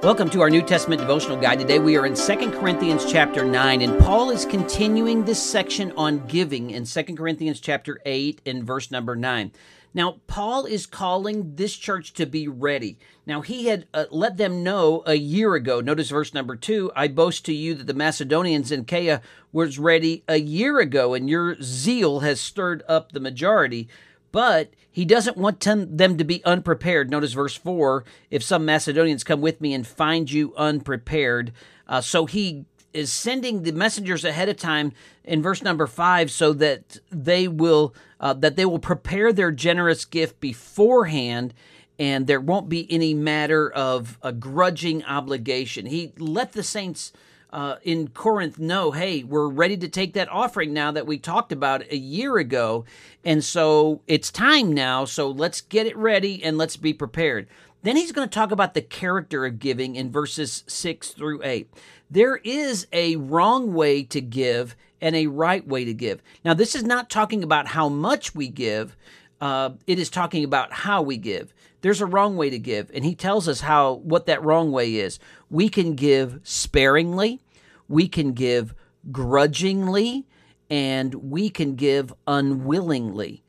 [0.00, 1.58] Welcome to our New Testament devotional guide.
[1.58, 6.24] Today we are in 2 Corinthians chapter 9 and Paul is continuing this section on
[6.28, 9.50] giving in 2 Corinthians chapter 8 and verse number 9.
[9.92, 12.96] Now, Paul is calling this church to be ready.
[13.26, 15.80] Now, he had uh, let them know a year ago.
[15.80, 19.20] Notice verse number 2 I boast to you that the Macedonians in Achaia
[19.50, 23.88] was ready a year ago, and your zeal has stirred up the majority
[24.32, 27.10] but he doesn't want them to be unprepared.
[27.10, 31.52] Notice verse 4 if some Macedonians come with me and find you unprepared.
[31.86, 34.92] Uh, so he is sending the messengers ahead of time
[35.24, 40.04] in verse number 5 so that they will uh, that they will prepare their generous
[40.04, 41.54] gift beforehand
[41.98, 45.86] and there won't be any matter of a grudging obligation.
[45.86, 47.12] He let the saints
[47.50, 51.52] uh, in Corinth know, hey, we're ready to take that offering now that we talked
[51.52, 52.84] about a year ago.
[53.24, 55.04] And so it's time now.
[55.04, 57.48] So let's get it ready and let's be prepared.
[57.82, 61.70] Then he's going to talk about the character of giving in verses 6 through 8.
[62.10, 66.22] There is a wrong way to give and a right way to give.
[66.44, 68.96] Now, this is not talking about how much we give,
[69.40, 71.54] uh, it is talking about how we give.
[71.80, 74.96] There's a wrong way to give, and he tells us how what that wrong way
[74.96, 75.18] is.
[75.48, 77.40] We can give sparingly,
[77.88, 78.74] we can give
[79.12, 80.26] grudgingly,
[80.68, 83.42] and we can give unwillingly.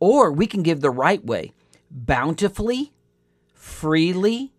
[0.00, 1.52] Or we can give the right way,
[1.90, 2.92] bountifully,
[3.54, 4.52] freely,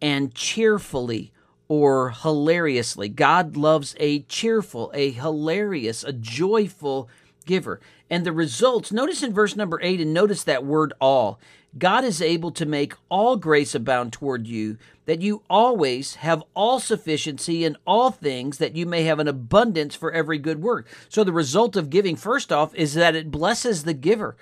[0.00, 1.32] and cheerfully
[1.68, 3.08] or hilariously.
[3.08, 7.08] God loves a cheerful, a hilarious, a joyful
[7.44, 7.80] giver.
[8.10, 11.38] And the results, notice in verse number eight, and notice that word all.
[11.76, 16.78] God is able to make all grace abound toward you, that you always have all
[16.78, 20.86] sufficiency in all things, that you may have an abundance for every good work.
[21.08, 24.36] So the result of giving, first off, is that it blesses the giver,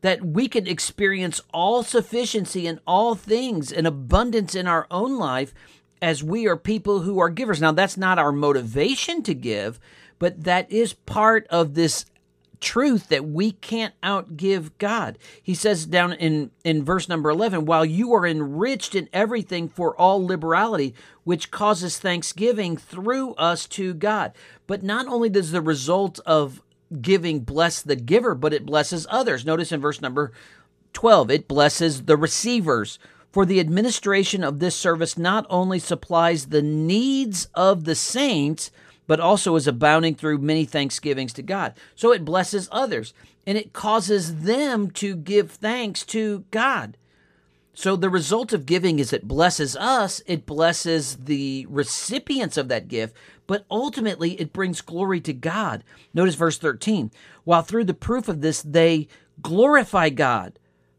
[0.00, 5.54] that we can experience all sufficiency in all things, an abundance in our own life
[6.00, 7.60] as we are people who are givers.
[7.60, 9.78] Now, that's not our motivation to give,
[10.18, 12.06] but that is part of this
[12.62, 15.18] truth that we can't outgive God.
[15.42, 19.94] He says down in, in verse number 11, while you are enriched in everything for
[19.96, 24.32] all liberality, which causes thanksgiving through us to God.
[24.66, 26.62] But not only does the result of
[27.00, 29.44] giving bless the giver, but it blesses others.
[29.44, 30.32] Notice in verse number
[30.92, 32.98] 12, it blesses the receivers.
[33.32, 38.70] For the administration of this service not only supplies the needs of the saints,
[39.06, 41.74] but also is abounding through many thanksgivings to God.
[41.94, 43.12] So it blesses others
[43.46, 46.96] and it causes them to give thanks to God.
[47.74, 52.88] So the result of giving is it blesses us, it blesses the recipients of that
[52.88, 55.82] gift, but ultimately it brings glory to God.
[56.12, 57.10] Notice verse 13.
[57.44, 59.08] While through the proof of this they
[59.40, 60.58] glorify God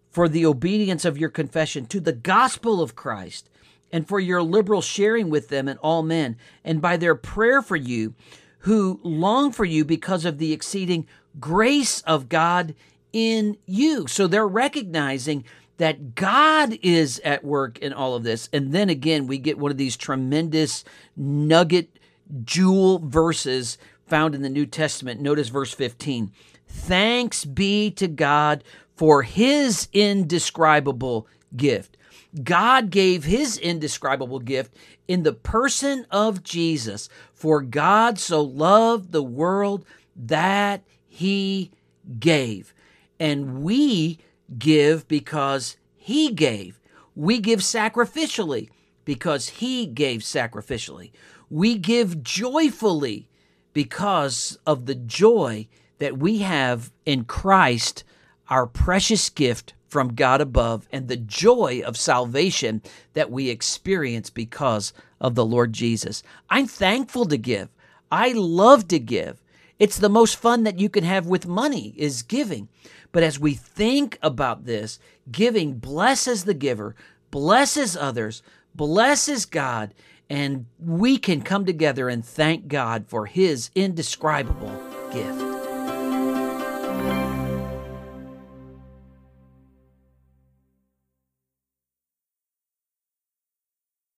[0.09, 3.49] for the obedience of your confession to the gospel of Christ
[3.93, 7.77] and for your liberal sharing with them and all men, and by their prayer for
[7.77, 8.15] you,
[8.59, 11.07] who long for you because of the exceeding
[11.39, 12.73] grace of God
[13.13, 14.07] in you.
[14.07, 15.45] So they're recognizing
[15.77, 18.49] that God is at work in all of this.
[18.51, 20.83] And then again, we get one of these tremendous
[21.15, 21.99] nugget
[22.43, 23.77] jewel verses
[24.07, 25.21] found in the New Testament.
[25.21, 26.31] Notice verse 15.
[26.67, 28.63] Thanks be to God
[28.95, 31.97] for his indescribable gift.
[32.41, 34.73] God gave his indescribable gift
[35.07, 37.09] in the person of Jesus.
[37.33, 39.85] For God so loved the world
[40.15, 41.71] that he
[42.19, 42.73] gave.
[43.19, 44.19] And we
[44.57, 46.79] give because he gave.
[47.15, 48.69] We give sacrificially
[49.05, 51.11] because he gave sacrificially.
[51.49, 53.29] We give joyfully
[53.73, 55.67] because of the joy
[55.99, 58.03] that we have in Christ,
[58.49, 62.81] our precious gift from God above and the joy of salvation
[63.13, 66.23] that we experience because of the Lord Jesus.
[66.49, 67.69] I'm thankful to give.
[68.11, 69.43] I love to give.
[69.77, 72.69] It's the most fun that you can have with money is giving.
[73.11, 74.97] But as we think about this,
[75.31, 76.95] giving blesses the giver,
[77.29, 78.41] blesses others,
[78.73, 79.93] blesses God,
[80.27, 84.75] and we can come together and thank God for his indescribable
[85.11, 85.52] gift.